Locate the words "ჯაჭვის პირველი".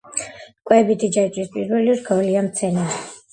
1.17-1.95